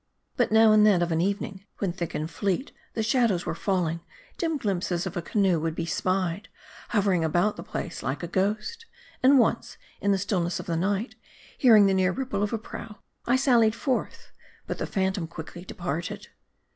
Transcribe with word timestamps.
But 0.35 0.51
now 0.51 0.71
and 0.71 0.83
then 0.83 1.03
of 1.03 1.11
an 1.11 1.21
evening, 1.21 1.63
when 1.77 1.93
thick 1.93 2.15
and 2.15 2.27
fleet 2.27 2.71
the 2.95 3.03
shadows 3.03 3.45
were 3.45 3.53
falling, 3.53 3.99
dim 4.39 4.57
glimpses 4.57 5.05
of 5.05 5.15
a 5.15 5.21
canoe 5.21 5.59
would 5.59 5.75
be 5.75 5.85
spied; 5.85 6.47
hovering 6.89 7.23
about 7.23 7.55
the 7.55 7.61
place 7.61 8.01
like 8.01 8.23
a 8.23 8.27
ghost. 8.27 8.87
And 9.21 9.37
once, 9.37 9.77
in 10.01 10.11
the 10.11 10.17
stillness 10.17 10.59
of 10.59 10.65
the 10.65 10.75
night, 10.75 11.13
hearing 11.55 11.85
the 11.85 11.93
near 11.93 12.11
ripple 12.11 12.41
of 12.41 12.51
a 12.51 12.57
prow, 12.57 12.97
I 13.27 13.35
sallied 13.35 13.75
forth, 13.75 14.31
but 14.65 14.79
the 14.79 14.87
phantom 14.87 15.27
quickly 15.27 15.63
departed. 15.65 16.29